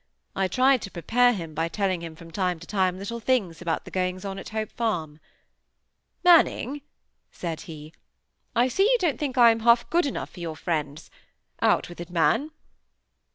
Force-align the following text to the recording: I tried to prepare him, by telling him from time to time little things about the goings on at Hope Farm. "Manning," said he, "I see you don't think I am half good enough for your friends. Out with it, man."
I 0.35 0.47
tried 0.47 0.81
to 0.81 0.89
prepare 0.89 1.31
him, 1.31 1.53
by 1.53 1.67
telling 1.67 2.01
him 2.01 2.15
from 2.15 2.31
time 2.31 2.57
to 2.57 2.65
time 2.65 2.97
little 2.97 3.19
things 3.19 3.61
about 3.61 3.85
the 3.85 3.91
goings 3.91 4.25
on 4.25 4.39
at 4.39 4.49
Hope 4.49 4.71
Farm. 4.71 5.19
"Manning," 6.23 6.81
said 7.31 7.61
he, 7.69 7.93
"I 8.55 8.67
see 8.67 8.81
you 8.85 8.97
don't 8.99 9.19
think 9.19 9.37
I 9.37 9.51
am 9.51 9.59
half 9.59 9.87
good 9.91 10.07
enough 10.07 10.31
for 10.31 10.39
your 10.39 10.55
friends. 10.55 11.11
Out 11.61 11.87
with 11.87 12.01
it, 12.01 12.09
man." 12.09 12.49